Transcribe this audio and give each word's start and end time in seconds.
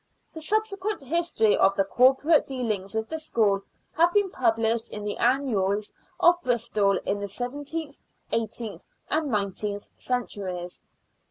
The 0.33 0.41
subsequent 0.41 1.03
history 1.03 1.55
of 1.55 1.75
the 1.75 1.83
Corporate 1.83 2.47
dealings 2.47 2.95
with 2.95 3.07
the 3.09 3.19
school 3.19 3.61
have 3.95 4.11
been 4.13 4.31
published 4.31 4.89
in 4.89 5.03
the 5.05 5.17
Annals 5.17 5.93
of 6.19 6.41
Bristol 6.41 6.97
in 7.05 7.19
the 7.19 7.27
seventeenth, 7.27 7.99
eighteenth, 8.31 8.87
and 9.11 9.27
nineteenth 9.29 9.91
centuries. 9.97 10.81